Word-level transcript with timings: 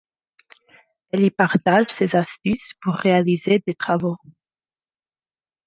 Elle 1.11 1.21
y 1.21 1.29
partage 1.29 1.91
ses 1.91 2.15
astuces 2.15 2.73
pour 2.81 2.95
réaliser 2.95 3.61
des 3.67 3.75
travaux. 3.75 4.17